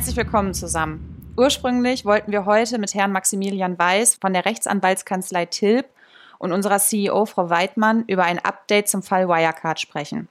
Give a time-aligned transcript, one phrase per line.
[0.00, 1.34] Herzlich willkommen zusammen.
[1.36, 5.90] Ursprünglich wollten wir heute mit Herrn Maximilian Weiß von der Rechtsanwaltskanzlei Tilb
[6.38, 10.28] und unserer CEO Frau Weidmann über ein Update zum Fall Wirecard sprechen.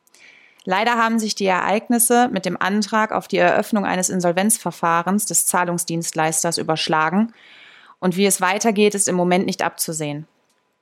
[0.66, 6.58] Leider haben sich die Ereignisse mit dem Antrag auf die Eröffnung eines Insolvenzverfahrens des Zahlungsdienstleisters
[6.58, 7.32] überschlagen
[8.00, 10.26] und wie es weitergeht, ist im Moment nicht abzusehen.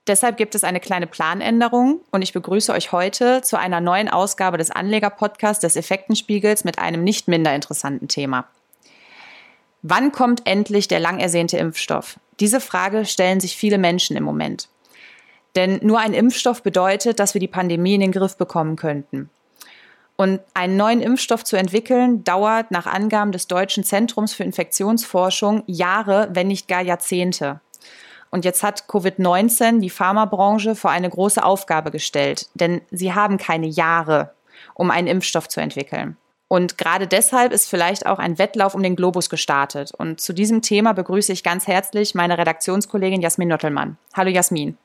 [0.07, 4.57] Deshalb gibt es eine kleine Planänderung und ich begrüße euch heute zu einer neuen Ausgabe
[4.57, 8.47] des Anleger-Podcasts des Effektenspiegels mit einem nicht minder interessanten Thema.
[9.89, 12.19] Wann kommt endlich der lang ersehnte Impfstoff?
[12.41, 14.67] Diese Frage stellen sich viele Menschen im Moment.
[15.55, 19.29] Denn nur ein Impfstoff bedeutet, dass wir die Pandemie in den Griff bekommen könnten.
[20.17, 26.27] Und einen neuen Impfstoff zu entwickeln, dauert nach Angaben des Deutschen Zentrums für Infektionsforschung Jahre,
[26.33, 27.61] wenn nicht gar Jahrzehnte.
[28.29, 33.67] Und jetzt hat Covid-19 die Pharmabranche vor eine große Aufgabe gestellt, denn sie haben keine
[33.67, 34.33] Jahre,
[34.73, 36.17] um einen Impfstoff zu entwickeln.
[36.49, 39.91] Und gerade deshalb ist vielleicht auch ein Wettlauf um den Globus gestartet.
[39.97, 43.97] Und zu diesem Thema begrüße ich ganz herzlich meine Redaktionskollegin Jasmin Nottelmann.
[44.13, 44.77] Hallo Jasmin.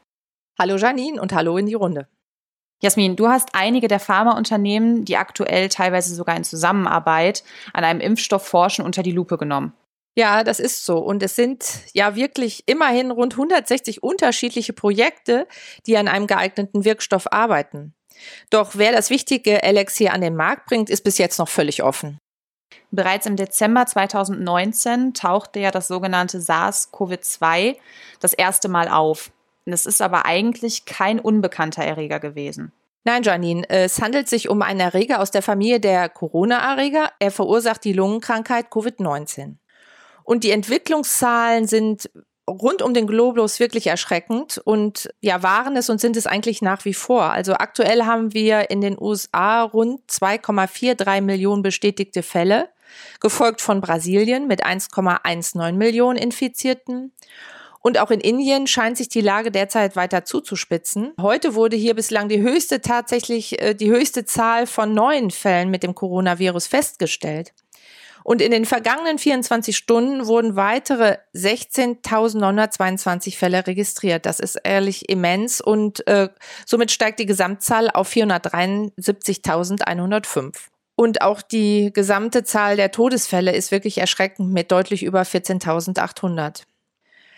[0.58, 2.08] Hallo Janine und hallo in die Runde.
[2.82, 8.44] Jasmin, du hast einige der Pharmaunternehmen, die aktuell teilweise sogar in Zusammenarbeit an einem Impfstoff
[8.44, 9.72] forschen, unter die Lupe genommen.
[10.16, 10.98] Ja, das ist so.
[10.98, 15.46] Und es sind ja wirklich immerhin rund 160 unterschiedliche Projekte,
[15.86, 17.94] die an einem geeigneten Wirkstoff arbeiten.
[18.50, 22.18] Doch wer das wichtige Elixier an den Markt bringt, ist bis jetzt noch völlig offen.
[22.90, 27.76] Bereits im Dezember 2019 tauchte ja das sogenannte SARS-CoV-2
[28.20, 29.30] das erste Mal auf.
[29.64, 32.72] Es ist aber eigentlich kein unbekannter Erreger gewesen.
[33.04, 37.10] Nein, Janine, es handelt sich um einen Erreger aus der Familie der Corona-Erreger.
[37.18, 39.56] Er verursacht die Lungenkrankheit Covid-19.
[40.24, 42.10] Und die Entwicklungszahlen sind
[42.48, 46.84] rund um den Globus wirklich erschreckend und ja, waren es und sind es eigentlich nach
[46.84, 47.24] wie vor.
[47.24, 52.68] Also aktuell haben wir in den USA rund 2,43 Millionen bestätigte Fälle,
[53.20, 57.12] gefolgt von Brasilien mit 1,19 Millionen Infizierten.
[57.80, 61.14] Und auch in Indien scheint sich die Lage derzeit weiter zuzuspitzen.
[61.20, 65.82] Heute wurde hier bislang die höchste tatsächlich äh, die höchste Zahl von neuen Fällen mit
[65.82, 67.52] dem Coronavirus festgestellt.
[68.24, 74.24] Und in den vergangenen 24 Stunden wurden weitere 16.922 Fälle registriert.
[74.26, 76.28] Das ist ehrlich immens und äh,
[76.66, 80.54] somit steigt die Gesamtzahl auf 473.105.
[80.94, 86.62] Und auch die gesamte Zahl der Todesfälle ist wirklich erschreckend mit deutlich über 14.800.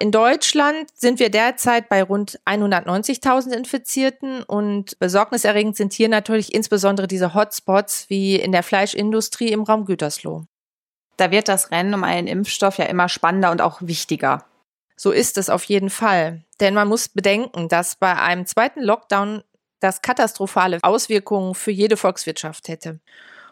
[0.01, 7.07] In Deutschland sind wir derzeit bei rund 190.000 Infizierten und besorgniserregend sind hier natürlich insbesondere
[7.07, 10.47] diese Hotspots wie in der Fleischindustrie im Raum Gütersloh
[11.17, 14.45] da wird das Rennen um einen Impfstoff ja immer spannender und auch wichtiger.
[14.97, 16.43] So ist es auf jeden Fall.
[16.61, 19.43] Denn man muss bedenken, dass bei einem zweiten Lockdown
[19.81, 23.01] das katastrophale Auswirkungen für jede Volkswirtschaft hätte.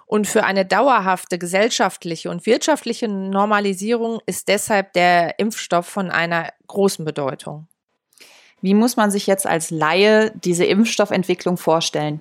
[0.06, 7.05] Und für eine dauerhafte gesellschaftliche und wirtschaftliche Normalisierung ist deshalb der Impfstoff von einer großen
[7.05, 7.67] Bedeutung.
[8.61, 12.21] Wie muss man sich jetzt als Laie diese Impfstoffentwicklung vorstellen?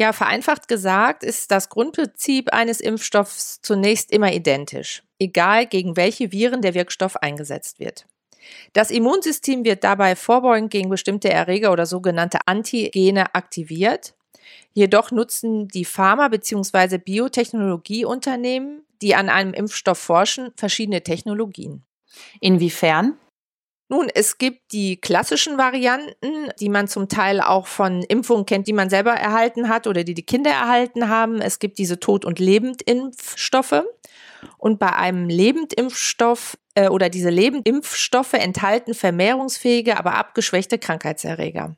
[0.00, 6.62] Ja, vereinfacht gesagt ist das Grundprinzip eines Impfstoffs zunächst immer identisch, egal gegen welche Viren
[6.62, 8.06] der Wirkstoff eingesetzt wird.
[8.72, 14.14] Das Immunsystem wird dabei vorbeugend gegen bestimmte Erreger oder sogenannte Antigene aktiviert.
[14.72, 16.98] Jedoch nutzen die Pharma- bzw.
[16.98, 21.82] Biotechnologieunternehmen, die an einem Impfstoff forschen, verschiedene Technologien.
[22.40, 23.18] Inwiefern?
[23.90, 28.74] Nun, es gibt die klassischen Varianten, die man zum Teil auch von Impfungen kennt, die
[28.74, 31.40] man selber erhalten hat oder die die Kinder erhalten haben.
[31.40, 33.84] Es gibt diese Tod- und Lebendimpfstoffe.
[34.58, 41.74] Und bei einem Lebendimpfstoff äh, oder diese Lebendimpfstoffe enthalten vermehrungsfähige, aber abgeschwächte Krankheitserreger.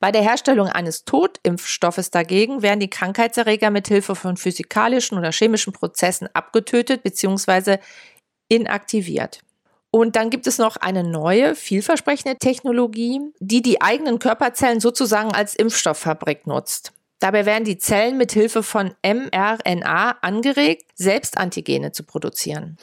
[0.00, 5.72] Bei der Herstellung eines Totimpfstoffes dagegen werden die Krankheitserreger mit Hilfe von physikalischen oder chemischen
[5.72, 7.78] Prozessen abgetötet bzw.
[8.48, 9.42] inaktiviert.
[9.90, 15.54] Und dann gibt es noch eine neue, vielversprechende Technologie, die die eigenen Körperzellen sozusagen als
[15.54, 16.92] Impfstofffabrik nutzt.
[17.18, 22.76] Dabei werden die Zellen mit Hilfe von mRNA angeregt, selbst Antigene zu produzieren.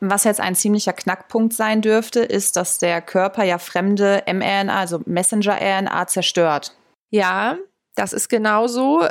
[0.00, 5.00] Was jetzt ein ziemlicher Knackpunkt sein dürfte, ist, dass der Körper ja fremde mRNA, also
[5.06, 6.76] Messenger-RNA, zerstört.
[7.10, 7.56] Ja,
[7.94, 9.06] das ist genauso.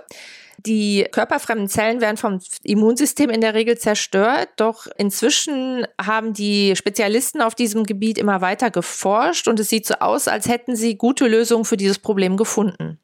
[0.66, 7.42] Die körperfremden Zellen werden vom Immunsystem in der Regel zerstört, doch inzwischen haben die Spezialisten
[7.42, 11.28] auf diesem Gebiet immer weiter geforscht und es sieht so aus, als hätten sie gute
[11.28, 13.00] Lösungen für dieses Problem gefunden.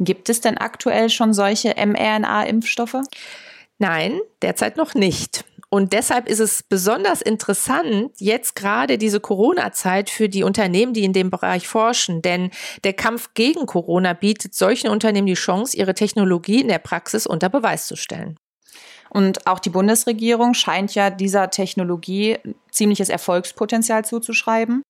[0.00, 3.02] Gibt es denn aktuell schon solche mRNA-Impfstoffe?
[3.78, 5.44] Nein, derzeit noch nicht.
[5.74, 11.12] Und deshalb ist es besonders interessant, jetzt gerade diese Corona-Zeit für die Unternehmen, die in
[11.12, 12.22] dem Bereich forschen.
[12.22, 12.52] Denn
[12.84, 17.48] der Kampf gegen Corona bietet solchen Unternehmen die Chance, ihre Technologie in der Praxis unter
[17.48, 18.36] Beweis zu stellen.
[19.10, 22.38] Und auch die Bundesregierung scheint ja dieser Technologie
[22.70, 24.84] ziemliches Erfolgspotenzial zuzuschreiben.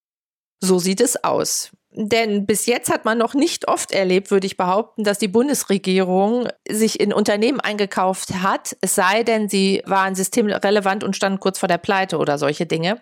[0.60, 1.70] So sieht es aus.
[1.96, 6.48] Denn bis jetzt hat man noch nicht oft erlebt, würde ich behaupten, dass die Bundesregierung
[6.68, 11.68] sich in Unternehmen eingekauft hat, es sei denn, sie waren systemrelevant und standen kurz vor
[11.68, 13.00] der Pleite oder solche Dinge.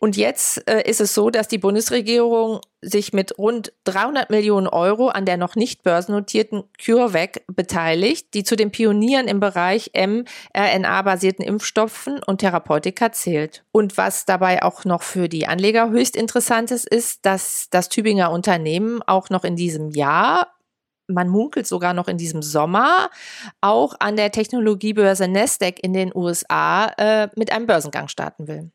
[0.00, 5.08] Und jetzt äh, ist es so, dass die Bundesregierung sich mit rund 300 Millionen Euro
[5.08, 12.22] an der noch nicht börsennotierten CureVac beteiligt, die zu den Pionieren im Bereich mRNA-basierten Impfstoffen
[12.22, 13.64] und Therapeutika zählt.
[13.72, 18.30] Und was dabei auch noch für die Anleger höchst interessant ist, ist, dass das Tübinger
[18.30, 20.48] Unternehmen auch noch in diesem Jahr
[21.06, 23.10] man munkelt sogar noch in diesem Sommer,
[23.60, 28.70] auch an der Technologiebörse Nasdaq in den USA äh, mit einem Börsengang starten will.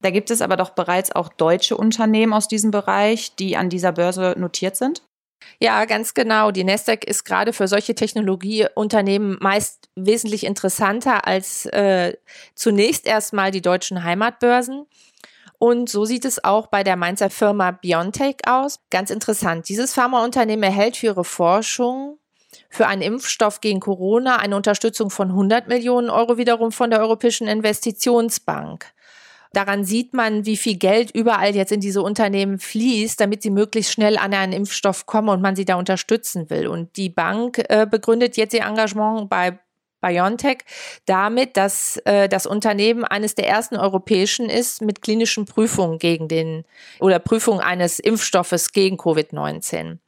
[0.00, 3.92] Da gibt es aber doch bereits auch deutsche Unternehmen aus diesem Bereich, die an dieser
[3.92, 5.02] Börse notiert sind.
[5.60, 6.50] Ja, ganz genau.
[6.50, 12.16] Die Nasdaq ist gerade für solche Technologieunternehmen meist wesentlich interessanter als äh,
[12.54, 14.86] zunächst erstmal die deutschen Heimatbörsen.
[15.58, 18.78] Und so sieht es auch bei der Mainzer Firma BioNTech aus.
[18.90, 19.68] Ganz interessant.
[19.68, 22.18] Dieses Pharmaunternehmen erhält für ihre Forschung
[22.70, 27.48] für einen Impfstoff gegen Corona eine Unterstützung von 100 Millionen Euro wiederum von der Europäischen
[27.48, 28.86] Investitionsbank.
[29.52, 33.92] Daran sieht man, wie viel Geld überall jetzt in diese Unternehmen fließt, damit sie möglichst
[33.92, 36.66] schnell an einen Impfstoff kommen und man sie da unterstützen will.
[36.66, 39.58] Und die Bank äh, begründet jetzt ihr Engagement bei
[40.00, 40.58] BioNTech
[41.06, 46.64] damit, dass äh, das Unternehmen eines der ersten europäischen ist mit klinischen Prüfungen gegen den
[47.00, 49.98] oder Prüfung eines Impfstoffes gegen Covid-19.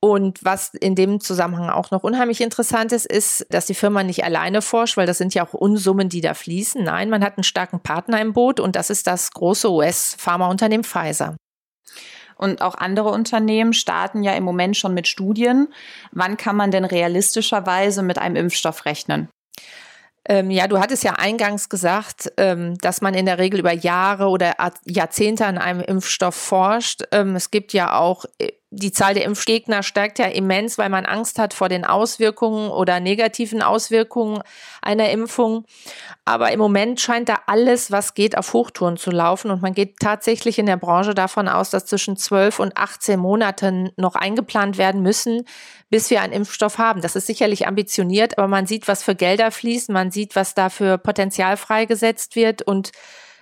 [0.00, 4.24] Und was in dem Zusammenhang auch noch unheimlich interessant ist, ist, dass die Firma nicht
[4.24, 6.84] alleine forscht, weil das sind ja auch Unsummen, die da fließen.
[6.84, 11.36] Nein, man hat einen starken Partner im Boot und das ist das große US-Pharmaunternehmen Pfizer.
[12.36, 15.68] Und auch andere Unternehmen starten ja im Moment schon mit Studien.
[16.12, 19.30] Wann kann man denn realistischerweise mit einem Impfstoff rechnen?
[20.28, 24.28] Ähm, ja, du hattest ja eingangs gesagt, ähm, dass man in der Regel über Jahre
[24.28, 24.54] oder
[24.84, 27.04] Jahrzehnte an einem Impfstoff forscht.
[27.12, 31.06] Ähm, es gibt ja auch äh, die Zahl der Impfgegner steigt ja immens, weil man
[31.06, 34.42] Angst hat vor den Auswirkungen oder negativen Auswirkungen
[34.82, 35.64] einer Impfung.
[36.24, 39.52] Aber im Moment scheint da alles, was geht, auf Hochtouren zu laufen.
[39.52, 43.90] Und man geht tatsächlich in der Branche davon aus, dass zwischen 12 und 18 Monaten
[43.96, 45.44] noch eingeplant werden müssen,
[45.88, 47.00] bis wir einen Impfstoff haben.
[47.02, 50.70] Das ist sicherlich ambitioniert, aber man sieht, was für Gelder fließen, man sieht, was da
[50.70, 52.90] für Potenzial freigesetzt wird und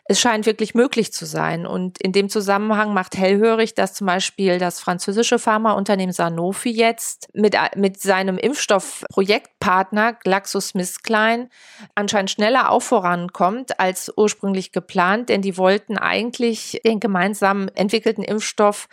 [0.06, 1.66] es scheint wirklich möglich zu sein.
[1.66, 7.56] Und in dem Zusammenhang macht hellhörig, dass zum Beispiel das französische Pharmaunternehmen Sanofi jetzt mit,
[7.76, 11.48] mit seinem Impfstoffprojektpartner GlaxoSmithKline
[11.94, 18.88] anscheinend schneller auch vorankommt als ursprünglich geplant, denn die wollten eigentlich den gemeinsam entwickelten Impfstoff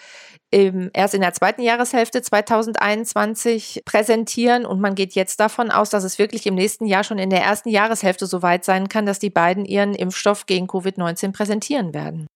[0.51, 6.03] im, erst in der zweiten Jahreshälfte 2021 präsentieren und man geht jetzt davon aus, dass
[6.03, 9.17] es wirklich im nächsten Jahr schon in der ersten Jahreshälfte so weit sein kann, dass
[9.17, 12.27] die beiden ihren Impfstoff gegen Covid-19 präsentieren werden.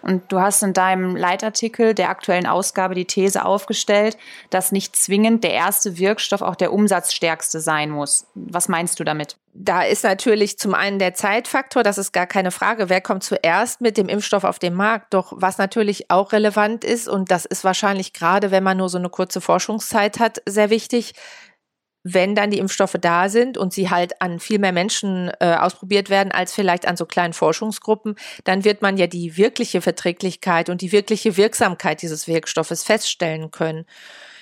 [0.00, 4.16] Und du hast in deinem Leitartikel der aktuellen Ausgabe die These aufgestellt,
[4.48, 8.26] dass nicht zwingend der erste Wirkstoff auch der umsatzstärkste sein muss.
[8.34, 9.36] Was meinst du damit?
[9.60, 13.80] Da ist natürlich zum einen der Zeitfaktor, das ist gar keine Frage, wer kommt zuerst
[13.80, 15.12] mit dem Impfstoff auf den Markt.
[15.14, 18.98] Doch was natürlich auch relevant ist, und das ist wahrscheinlich gerade, wenn man nur so
[18.98, 21.14] eine kurze Forschungszeit hat, sehr wichtig,
[22.04, 26.08] wenn dann die Impfstoffe da sind und sie halt an viel mehr Menschen äh, ausprobiert
[26.08, 30.82] werden als vielleicht an so kleinen Forschungsgruppen, dann wird man ja die wirkliche Verträglichkeit und
[30.82, 33.86] die wirkliche Wirksamkeit dieses Wirkstoffes feststellen können.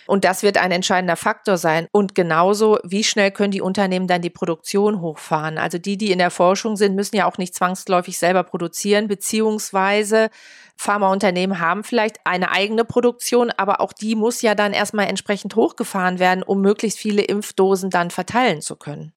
[0.06, 1.88] Und das wird ein entscheidender Faktor sein.
[1.92, 5.58] Und genauso, wie schnell können die Unternehmen dann die Produktion hochfahren?
[5.58, 10.30] Also die, die in der Forschung sind, müssen ja auch nicht zwangsläufig selber produzieren, beziehungsweise
[10.76, 16.18] Pharmaunternehmen haben vielleicht eine eigene Produktion, aber auch die muss ja dann erstmal entsprechend hochgefahren
[16.18, 19.12] werden, um möglichst viele Impfdosen dann verteilen zu können.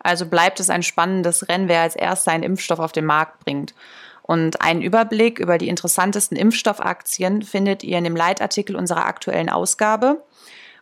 [0.00, 3.74] Also bleibt es ein spannendes Rennen, wer als erster einen Impfstoff auf den Markt bringt.
[4.26, 10.24] Und einen Überblick über die interessantesten Impfstoffaktien findet ihr in dem Leitartikel unserer aktuellen Ausgabe.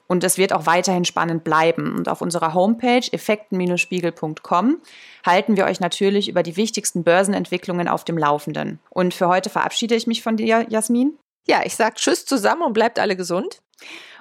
[0.07, 1.95] Und es wird auch weiterhin spannend bleiben.
[1.95, 4.79] Und auf unserer Homepage effekten-spiegel.com
[5.25, 8.81] halten wir euch natürlich über die wichtigsten Börsenentwicklungen auf dem Laufenden.
[8.91, 11.19] Und für heute verabschiede ich mich von dir, Jasmin.
[11.47, 13.61] Ja, ich sage Tschüss zusammen und bleibt alle gesund.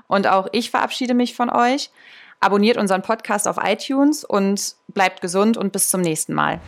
[0.08, 1.92] Und auch ich verabschiede mich von euch.
[2.42, 6.60] Abonniert unseren Podcast auf iTunes und bleibt gesund und bis zum nächsten Mal.